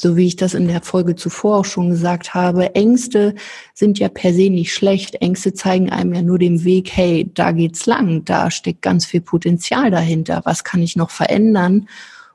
so 0.00 0.16
wie 0.16 0.28
ich 0.28 0.36
das 0.36 0.54
in 0.54 0.68
der 0.68 0.82
Folge 0.82 1.16
zuvor 1.16 1.58
auch 1.58 1.64
schon 1.64 1.90
gesagt 1.90 2.32
habe, 2.32 2.76
Ängste 2.76 3.34
sind 3.74 3.98
ja 3.98 4.08
per 4.08 4.32
se 4.32 4.50
nicht 4.50 4.72
schlecht. 4.72 5.16
Ängste 5.16 5.52
zeigen 5.52 5.90
einem 5.90 6.14
ja 6.14 6.22
nur 6.22 6.38
den 6.38 6.62
Weg, 6.62 6.92
hey, 6.92 7.28
da 7.34 7.50
geht's 7.50 7.86
lang, 7.86 8.24
da 8.24 8.52
steckt 8.52 8.82
ganz 8.82 9.04
viel 9.04 9.20
Potenzial 9.20 9.90
dahinter. 9.90 10.42
Was 10.44 10.62
kann 10.62 10.80
ich 10.80 10.94
noch 10.94 11.10
verändern? 11.10 11.88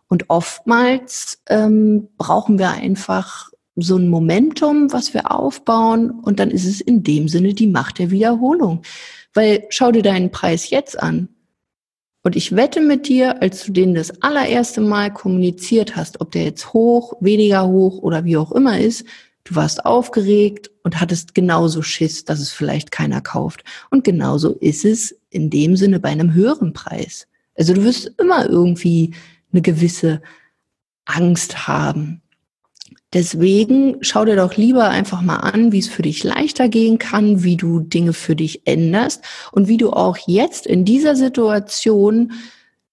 Und 0.07 0.29
oftmals 0.29 1.41
ähm, 1.49 2.09
brauchen 2.17 2.59
wir 2.59 2.71
einfach 2.71 3.49
so 3.75 3.97
ein 3.97 4.07
Momentum, 4.07 4.91
was 4.93 5.13
wir 5.13 5.31
aufbauen 5.31 6.11
und 6.11 6.39
dann 6.39 6.49
ist 6.49 6.65
es 6.65 6.79
in 6.79 7.03
dem 7.03 7.27
Sinne 7.27 7.53
die 7.53 7.67
Macht 7.67 7.99
der 7.99 8.11
Wiederholung. 8.11 8.83
Weil 9.33 9.65
schau 9.69 9.91
dir 9.91 10.03
deinen 10.03 10.31
Preis 10.31 10.69
jetzt 10.69 10.97
an. 11.01 11.29
Und 12.23 12.35
ich 12.35 12.55
wette 12.55 12.81
mit 12.81 13.07
dir, 13.07 13.41
als 13.41 13.65
du 13.65 13.71
den 13.71 13.93
das 13.93 14.21
allererste 14.23 14.81
Mal 14.81 15.13
kommuniziert 15.13 15.95
hast, 15.95 16.21
ob 16.21 16.31
der 16.31 16.45
jetzt 16.45 16.73
hoch, 16.73 17.13
weniger 17.19 17.67
hoch 17.67 17.99
oder 17.99 18.23
wie 18.23 18.37
auch 18.37 18.51
immer 18.51 18.79
ist, 18.79 19.05
du 19.43 19.55
warst 19.55 19.85
aufgeregt 19.85 20.71
und 20.83 20.99
hattest 20.99 21.35
genauso 21.35 21.81
Schiss, 21.81 22.25
dass 22.25 22.39
es 22.39 22.51
vielleicht 22.51 22.91
keiner 22.91 23.21
kauft. 23.21 23.63
Und 23.91 24.03
genauso 24.03 24.53
ist 24.53 24.85
es 24.85 25.15
in 25.29 25.49
dem 25.49 25.75
Sinne 25.75 25.99
bei 25.99 26.09
einem 26.09 26.33
höheren 26.33 26.73
Preis. 26.73 27.27
Also 27.55 27.73
du 27.73 27.83
wirst 27.83 28.11
immer 28.17 28.49
irgendwie 28.49 29.13
eine 29.55 29.61
gewisse 29.61 30.21
Angst 31.05 31.67
haben. 31.67 32.21
Deswegen 33.13 33.97
schau 34.01 34.25
dir 34.25 34.35
doch 34.35 34.57
lieber 34.57 34.89
einfach 34.89 35.21
mal 35.21 35.37
an, 35.37 35.71
wie 35.71 35.79
es 35.79 35.87
für 35.87 36.01
dich 36.01 36.23
leichter 36.25 36.67
gehen 36.67 36.99
kann, 36.99 37.43
wie 37.43 37.55
du 37.55 37.79
Dinge 37.79 38.11
für 38.11 38.35
dich 38.35 38.67
änderst 38.67 39.23
und 39.53 39.69
wie 39.69 39.77
du 39.77 39.91
auch 39.91 40.17
jetzt 40.27 40.67
in 40.67 40.83
dieser 40.83 41.15
Situation 41.15 42.33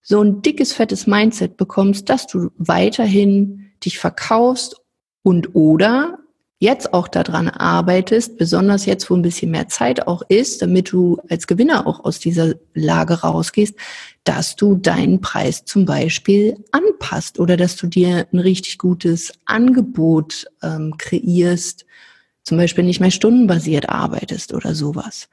so 0.00 0.21
ein 0.21 0.40
dickes, 0.42 0.73
fettes 0.73 1.09
Mindset 1.09 1.57
bekommst, 1.57 2.09
dass 2.09 2.28
du 2.28 2.50
weiterhin 2.57 3.73
dich 3.85 3.99
verkaufst 3.99 4.76
und 5.25 5.57
oder 5.57 6.19
jetzt 6.62 6.95
auch 6.95 7.09
daran 7.09 7.49
arbeitest, 7.49 8.38
besonders 8.38 8.87
jetzt, 8.87 9.11
wo 9.11 9.14
ein 9.14 9.23
bisschen 9.23 9.50
mehr 9.50 9.66
Zeit 9.66 10.07
auch 10.07 10.23
ist, 10.28 10.62
damit 10.62 10.92
du 10.92 11.21
als 11.28 11.49
Gewinner 11.49 11.88
auch 11.88 12.04
aus 12.04 12.21
dieser 12.21 12.54
Lage 12.73 13.14
rausgehst, 13.23 13.75
dass 14.23 14.54
du 14.54 14.76
deinen 14.76 15.21
Preis 15.21 15.64
zum 15.64 15.87
Beispiel 15.87 16.57
anpasst 16.71 17.40
oder 17.40 17.57
dass 17.57 17.75
du 17.75 17.88
dir 17.88 18.28
ein 18.33 18.38
richtig 18.38 18.78
gutes 18.78 19.33
Angebot 19.45 20.47
ähm, 20.62 20.95
kreierst, 20.99 21.85
zum 22.45 22.59
Beispiel 22.59 22.85
nicht 22.85 23.00
mehr 23.00 23.11
stundenbasiert 23.11 23.88
arbeitest 23.88 24.54
oder 24.54 24.76
sowas. 24.76 25.28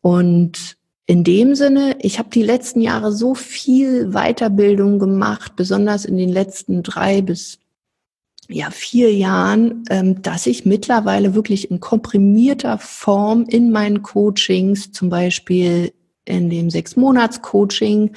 Und 0.00 0.76
in 1.06 1.24
dem 1.24 1.56
Sinne, 1.56 1.96
ich 1.98 2.20
habe 2.20 2.30
die 2.30 2.44
letzten 2.44 2.80
Jahre 2.80 3.10
so 3.10 3.34
viel 3.34 4.12
Weiterbildung 4.12 5.00
gemacht, 5.00 5.56
besonders 5.56 6.04
in 6.04 6.16
den 6.16 6.28
letzten 6.28 6.84
drei 6.84 7.20
bis 7.20 7.58
ja, 8.50 8.70
vier 8.70 9.12
Jahren, 9.14 9.84
ähm, 9.90 10.22
dass 10.22 10.46
ich 10.46 10.66
mittlerweile 10.66 11.34
wirklich 11.34 11.70
in 11.70 11.80
komprimierter 11.80 12.78
Form 12.78 13.44
in 13.48 13.70
meinen 13.70 14.02
Coachings, 14.02 14.92
zum 14.92 15.08
Beispiel 15.08 15.92
in 16.24 16.50
dem 16.50 16.70
Sechs-Monats-Coaching, 16.70 18.12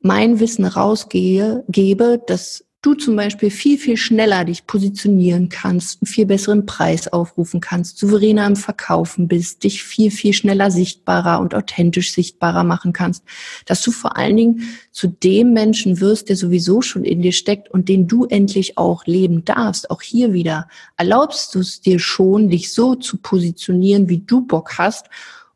mein 0.00 0.38
Wissen 0.38 0.66
rausgehe, 0.66 1.64
gebe, 1.68 2.22
dass 2.26 2.64
du 2.84 2.94
zum 2.94 3.16
Beispiel 3.16 3.50
viel, 3.50 3.78
viel 3.78 3.96
schneller 3.96 4.44
dich 4.44 4.66
positionieren 4.66 5.48
kannst, 5.48 6.02
einen 6.02 6.06
viel 6.06 6.26
besseren 6.26 6.66
Preis 6.66 7.08
aufrufen 7.08 7.60
kannst, 7.60 7.98
souveräner 7.98 8.46
im 8.46 8.56
Verkaufen 8.56 9.26
bist, 9.26 9.64
dich 9.64 9.82
viel, 9.82 10.10
viel 10.10 10.34
schneller 10.34 10.70
sichtbarer 10.70 11.40
und 11.40 11.54
authentisch 11.54 12.12
sichtbarer 12.12 12.62
machen 12.62 12.92
kannst, 12.92 13.24
dass 13.64 13.82
du 13.82 13.90
vor 13.90 14.16
allen 14.18 14.36
Dingen 14.36 14.62
zu 14.92 15.08
dem 15.08 15.54
Menschen 15.54 16.00
wirst, 16.00 16.28
der 16.28 16.36
sowieso 16.36 16.82
schon 16.82 17.04
in 17.04 17.22
dir 17.22 17.32
steckt 17.32 17.70
und 17.70 17.88
den 17.88 18.06
du 18.06 18.26
endlich 18.26 18.76
auch 18.76 19.06
leben 19.06 19.44
darfst. 19.44 19.90
Auch 19.90 20.02
hier 20.02 20.34
wieder 20.34 20.68
erlaubst 20.98 21.54
du 21.54 21.60
es 21.60 21.80
dir 21.80 21.98
schon, 21.98 22.50
dich 22.50 22.72
so 22.72 22.94
zu 22.94 23.16
positionieren, 23.16 24.08
wie 24.10 24.18
du 24.18 24.42
Bock 24.42 24.76
hast. 24.76 25.06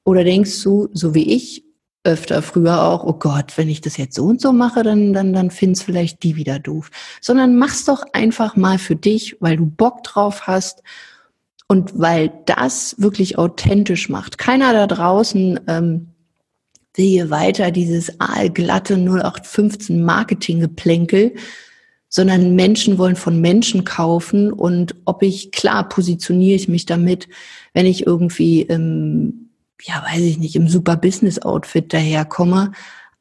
Oder 0.05 0.25
denkst 0.25 0.63
du, 0.63 0.89
so 0.95 1.15
wie 1.15 1.35
ich, 1.35 1.68
öfter 2.05 2.43
früher 2.43 2.83
auch, 2.83 3.05
oh 3.05 3.15
Gott, 3.15 3.57
wenn 3.57 3.69
ich 3.69 3.81
das 3.81 3.97
jetzt 3.97 4.15
so 4.15 4.25
und 4.25 4.41
so 4.41 4.53
mache, 4.53 4.83
dann, 4.83 5.13
dann, 5.13 5.33
dann 5.33 5.51
find's 5.51 5.83
vielleicht 5.83 6.23
die 6.23 6.37
wieder 6.37 6.59
doof. 6.59 6.91
Sondern 7.21 7.59
mach's 7.59 7.85
doch 7.85 8.05
einfach 8.13 8.57
mal 8.57 8.79
für 8.79 8.97
dich, 8.97 9.37
weil 9.41 9.57
du 9.57 9.67
Bock 9.67 10.05
drauf 10.05 10.47
hast 10.47 10.83
und 11.67 11.99
weil 11.99 12.33
das 12.47 12.97
wirklich 12.99 13.37
authentisch 13.39 14.09
macht. 14.09 14.39
Keiner 14.39 14.73
da 14.73 14.87
draußen 14.87 15.61
ähm, 15.67 16.09
will 16.95 17.07
hier 17.07 17.31
weiter 17.31 17.71
dieses 17.71 18.21
aalglatte 18.21 18.95
0815 18.95 20.03
Marketinggeplänkel, 20.03 21.35
sondern 22.09 22.55
Menschen 22.55 22.97
wollen 22.99 23.17
von 23.17 23.41
Menschen 23.41 23.85
kaufen 23.85 24.53
und 24.53 24.95
ob 25.05 25.23
ich, 25.23 25.53
klar, 25.53 25.89
positioniere 25.89 26.57
ich 26.57 26.69
mich 26.69 26.87
damit, 26.87 27.29
wenn 27.75 27.87
ich 27.87 28.07
irgendwie 28.07 28.63
ähm, 28.63 29.48
ja, 29.83 30.05
weiß 30.05 30.21
ich 30.21 30.39
nicht, 30.39 30.57
im 30.57 30.69
super 30.69 30.97
Business-Outfit 30.97 31.93
daherkomme. 31.93 32.73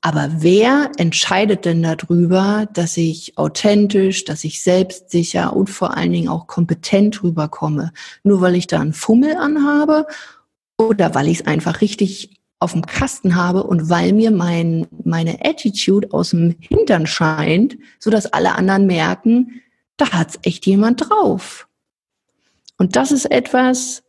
Aber 0.02 0.30
wer 0.38 0.92
entscheidet 0.98 1.66
denn 1.66 1.84
darüber, 1.84 2.68
dass 2.74 2.98
ich 2.98 3.38
authentisch, 3.38 4.26
dass 4.26 4.44
ich 4.44 4.64
selbstsicher 4.64 5.56
und 5.56 5.70
vor 5.70 5.98
allen 5.98 6.12
Dingen 6.12 6.30
auch 6.30 6.48
kompetent 6.48 7.24
rüberkomme? 7.24 7.92
Nur 8.24 8.42
weil 8.42 8.56
ich 8.56 8.68
da 8.68 8.80
einen 8.80 8.94
Fummel 8.94 9.36
anhabe 9.36 10.06
oder 10.78 11.16
weil 11.16 11.28
ich 11.28 11.40
es 11.40 11.48
einfach 11.48 11.82
richtig 11.82 12.40
auf 12.60 12.72
dem 12.72 12.86
Kasten 12.86 13.36
habe 13.36 13.64
und 13.64 13.90
weil 13.90 14.14
mir 14.14 14.32
mein, 14.32 14.88
meine 15.04 15.46
Attitude 15.46 16.12
aus 16.12 16.32
dem 16.32 16.56
Hintern 16.60 17.06
scheint, 17.06 17.78
so 18.00 18.10
dass 18.10 18.34
alle 18.34 18.56
anderen 18.56 18.88
merken, 18.88 19.62
da 19.98 20.12
hat's 20.12 20.40
echt 20.44 20.66
jemand 20.66 21.10
drauf. 21.10 21.68
Und 22.78 22.96
das 22.96 23.12
ist 23.12 23.26
etwas, 23.26 24.04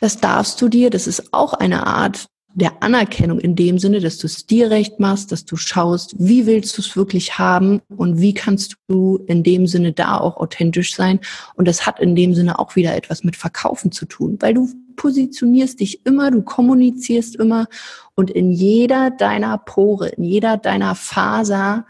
das 0.00 0.18
darfst 0.18 0.60
du 0.60 0.68
dir. 0.68 0.90
Das 0.90 1.06
ist 1.06 1.32
auch 1.32 1.54
eine 1.54 1.86
Art 1.86 2.26
der 2.56 2.82
Anerkennung 2.82 3.38
in 3.38 3.54
dem 3.54 3.78
Sinne, 3.78 4.00
dass 4.00 4.16
du 4.16 4.26
es 4.26 4.46
dir 4.46 4.70
recht 4.70 4.98
machst, 4.98 5.30
dass 5.30 5.44
du 5.44 5.56
schaust, 5.56 6.14
wie 6.18 6.46
willst 6.46 6.76
du 6.78 6.80
es 6.80 6.96
wirklich 6.96 7.38
haben 7.38 7.82
und 7.94 8.18
wie 8.18 8.32
kannst 8.32 8.76
du 8.88 9.18
in 9.26 9.42
dem 9.42 9.66
Sinne 9.66 9.92
da 9.92 10.18
auch 10.18 10.38
authentisch 10.38 10.94
sein. 10.94 11.20
Und 11.54 11.68
das 11.68 11.84
hat 11.84 12.00
in 12.00 12.16
dem 12.16 12.34
Sinne 12.34 12.58
auch 12.58 12.74
wieder 12.74 12.96
etwas 12.96 13.24
mit 13.24 13.36
Verkaufen 13.36 13.92
zu 13.92 14.06
tun, 14.06 14.38
weil 14.40 14.54
du 14.54 14.70
positionierst 14.96 15.80
dich 15.80 16.06
immer, 16.06 16.30
du 16.30 16.40
kommunizierst 16.40 17.36
immer 17.36 17.66
und 18.14 18.30
in 18.30 18.50
jeder 18.50 19.10
deiner 19.10 19.58
Pore, 19.58 20.08
in 20.08 20.24
jeder 20.24 20.56
deiner 20.56 20.94
Faser 20.94 21.84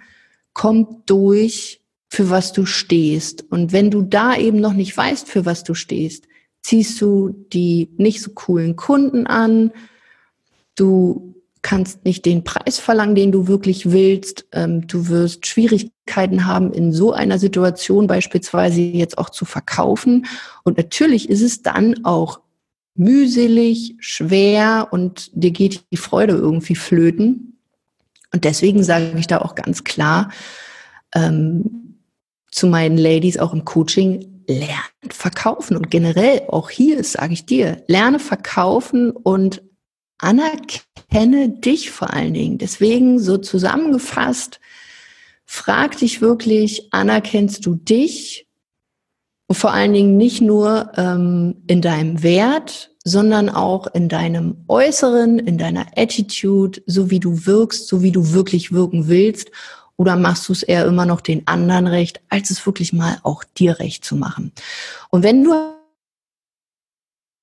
kommt 0.52 1.08
durch, 1.08 1.80
für 2.08 2.30
was 2.30 2.52
du 2.52 2.66
stehst. 2.66 3.44
Und 3.50 3.72
wenn 3.72 3.90
du 3.90 4.02
da 4.02 4.36
eben 4.36 4.60
noch 4.60 4.72
nicht 4.72 4.96
weißt, 4.96 5.28
für 5.28 5.44
was 5.44 5.62
du 5.62 5.74
stehst, 5.74 6.26
ziehst 6.66 7.00
du 7.00 7.30
die 7.52 7.90
nicht 7.96 8.20
so 8.20 8.32
coolen 8.32 8.74
Kunden 8.74 9.28
an, 9.28 9.70
du 10.74 11.34
kannst 11.62 12.04
nicht 12.04 12.24
den 12.26 12.42
Preis 12.42 12.80
verlangen, 12.80 13.14
den 13.14 13.30
du 13.30 13.46
wirklich 13.46 13.92
willst, 13.92 14.46
ähm, 14.52 14.86
du 14.88 15.08
wirst 15.08 15.46
Schwierigkeiten 15.46 16.44
haben, 16.44 16.72
in 16.72 16.92
so 16.92 17.12
einer 17.12 17.38
Situation 17.38 18.08
beispielsweise 18.08 18.80
jetzt 18.80 19.16
auch 19.16 19.30
zu 19.30 19.44
verkaufen. 19.44 20.26
Und 20.64 20.76
natürlich 20.76 21.28
ist 21.28 21.42
es 21.42 21.62
dann 21.62 22.04
auch 22.04 22.40
mühselig, 22.96 23.94
schwer 24.00 24.88
und 24.90 25.30
dir 25.34 25.52
geht 25.52 25.84
die 25.92 25.96
Freude 25.96 26.34
irgendwie 26.34 26.76
flöten. 26.76 27.58
Und 28.32 28.44
deswegen 28.44 28.82
sage 28.82 29.12
ich 29.16 29.28
da 29.28 29.38
auch 29.38 29.54
ganz 29.54 29.84
klar 29.84 30.30
ähm, 31.14 32.00
zu 32.50 32.66
meinen 32.66 32.98
Ladies 32.98 33.38
auch 33.38 33.52
im 33.52 33.64
Coaching, 33.64 34.35
lernen 34.46 35.10
verkaufen. 35.10 35.76
Und 35.76 35.90
generell 35.90 36.42
auch 36.48 36.70
hier 36.70 37.02
sage 37.04 37.32
ich 37.32 37.46
dir, 37.46 37.82
lerne 37.86 38.18
verkaufen 38.18 39.10
und 39.10 39.62
anerkenne 40.18 41.50
dich 41.50 41.90
vor 41.90 42.12
allen 42.12 42.34
Dingen. 42.34 42.58
Deswegen 42.58 43.18
so 43.18 43.38
zusammengefasst, 43.38 44.60
frag 45.44 45.98
dich 45.98 46.20
wirklich, 46.20 46.88
anerkennst 46.92 47.64
du 47.66 47.74
dich? 47.74 48.46
Und 49.48 49.56
vor 49.56 49.72
allen 49.72 49.92
Dingen 49.92 50.16
nicht 50.16 50.40
nur 50.40 50.90
ähm, 50.96 51.62
in 51.68 51.80
deinem 51.80 52.22
Wert, 52.22 52.90
sondern 53.04 53.48
auch 53.48 53.86
in 53.94 54.08
deinem 54.08 54.64
Äußeren, 54.66 55.38
in 55.38 55.58
deiner 55.58 55.86
Attitude, 55.96 56.82
so 56.86 57.10
wie 57.10 57.20
du 57.20 57.46
wirkst, 57.46 57.86
so 57.86 58.02
wie 58.02 58.10
du 58.10 58.32
wirklich 58.32 58.72
wirken 58.72 59.06
willst 59.06 59.52
oder 59.96 60.16
machst 60.16 60.48
du 60.48 60.52
es 60.52 60.62
eher 60.62 60.86
immer 60.86 61.06
noch 61.06 61.20
den 61.20 61.46
anderen 61.46 61.86
recht, 61.86 62.20
als 62.28 62.50
es 62.50 62.64
wirklich 62.66 62.92
mal 62.92 63.18
auch 63.22 63.44
dir 63.44 63.78
recht 63.78 64.04
zu 64.04 64.16
machen? 64.16 64.52
Und 65.10 65.22
wenn 65.22 65.44
du 65.44 65.54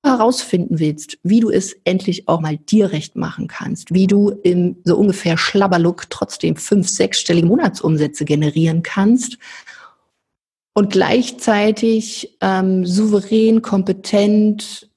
herausfinden 0.05 0.79
willst, 0.79 1.17
wie 1.23 1.39
du 1.39 1.49
es 1.49 1.75
endlich 1.85 2.27
auch 2.27 2.41
mal 2.41 2.57
dir 2.57 2.91
recht 2.91 3.15
machen 3.15 3.47
kannst, 3.47 3.93
wie 3.93 4.07
du 4.07 4.29
im 4.43 4.75
so 4.83 4.97
ungefähr 4.97 5.37
Schlabberlook 5.37 6.09
trotzdem 6.09 6.57
fünf, 6.57 6.89
sechsstellige 6.89 7.47
Monatsumsätze 7.47 8.25
generieren 8.25 8.83
kannst 8.83 9.37
und 10.73 10.91
gleichzeitig 10.91 12.37
ähm, 12.41 12.85
souverän, 12.85 13.61
kompetent, 13.61 14.89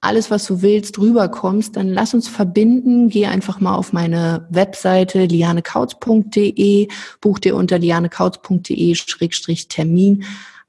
alles, 0.00 0.30
was 0.30 0.46
du 0.46 0.62
willst, 0.62 0.98
rüberkommst, 0.98 1.76
dann 1.76 1.88
lass 1.88 2.14
uns 2.14 2.28
verbinden. 2.28 3.08
Geh 3.08 3.26
einfach 3.26 3.58
mal 3.60 3.74
auf 3.74 3.92
meine 3.92 4.46
Webseite 4.50 5.24
lianekautz.de, 5.24 6.88
buch 7.20 7.38
dir 7.38 7.54
unter 7.56 7.78
lianekautz.de-termin 7.78 10.24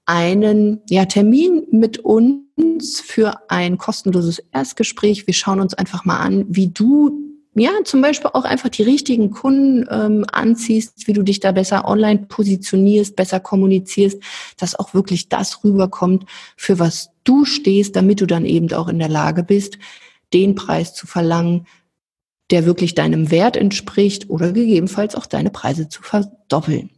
einen 0.05 0.81
ja, 0.89 1.05
Termin 1.05 1.67
mit 1.69 1.99
uns 1.99 2.99
für 2.99 3.51
ein 3.51 3.77
kostenloses 3.77 4.41
Erstgespräch. 4.51 5.27
Wir 5.27 5.35
schauen 5.35 5.59
uns 5.59 5.75
einfach 5.75 6.03
mal 6.03 6.17
an, 6.17 6.45
wie 6.49 6.69
du 6.69 7.28
ja, 7.59 7.71
zum 7.83 8.01
Beispiel 8.01 8.31
auch 8.33 8.43
einfach 8.43 8.69
die 8.69 8.83
richtigen 8.83 9.31
Kunden 9.31 9.85
ähm, 9.89 10.25
anziehst, 10.31 11.07
wie 11.07 11.13
du 11.13 11.23
dich 11.23 11.39
da 11.39 11.51
besser 11.51 11.87
online 11.87 12.25
positionierst, 12.27 13.15
besser 13.15 13.39
kommunizierst, 13.39 14.21
dass 14.57 14.77
auch 14.77 14.93
wirklich 14.93 15.29
das 15.29 15.63
rüberkommt, 15.63 16.25
für 16.55 16.79
was 16.79 17.11
du 17.23 17.45
stehst, 17.45 17.95
damit 17.95 18.21
du 18.21 18.25
dann 18.25 18.45
eben 18.45 18.71
auch 18.73 18.87
in 18.87 18.99
der 18.99 19.09
Lage 19.09 19.43
bist, 19.43 19.77
den 20.33 20.55
Preis 20.55 20.93
zu 20.93 21.07
verlangen, 21.07 21.65
der 22.51 22.65
wirklich 22.65 22.95
deinem 22.95 23.31
Wert 23.31 23.57
entspricht 23.57 24.29
oder 24.29 24.51
gegebenenfalls 24.51 25.15
auch 25.15 25.25
deine 25.25 25.49
Preise 25.49 25.87
zu 25.87 26.01
verdoppeln. 26.01 26.89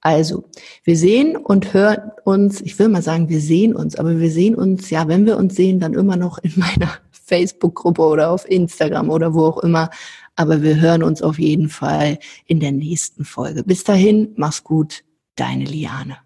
Also, 0.00 0.44
wir 0.84 0.98
sehen 0.98 1.34
und 1.34 1.72
hören 1.72 2.10
uns, 2.24 2.60
ich 2.60 2.78
will 2.78 2.88
mal 2.88 3.00
sagen, 3.00 3.30
wir 3.30 3.40
sehen 3.40 3.74
uns, 3.74 3.96
aber 3.96 4.18
wir 4.18 4.30
sehen 4.30 4.54
uns, 4.54 4.90
ja, 4.90 5.08
wenn 5.08 5.24
wir 5.24 5.38
uns 5.38 5.56
sehen, 5.56 5.80
dann 5.80 5.94
immer 5.94 6.16
noch 6.16 6.36
in 6.38 6.52
meiner 6.56 6.90
Facebook-Gruppe 7.24 8.02
oder 8.02 8.30
auf 8.30 8.48
Instagram 8.48 9.10
oder 9.10 9.34
wo 9.34 9.46
auch 9.46 9.58
immer. 9.58 9.90
Aber 10.36 10.62
wir 10.62 10.80
hören 10.80 11.02
uns 11.02 11.22
auf 11.22 11.38
jeden 11.38 11.68
Fall 11.68 12.18
in 12.46 12.60
der 12.60 12.72
nächsten 12.72 13.24
Folge. 13.24 13.62
Bis 13.64 13.84
dahin, 13.84 14.32
mach's 14.36 14.64
gut, 14.64 15.04
deine 15.36 15.64
Liane. 15.64 16.23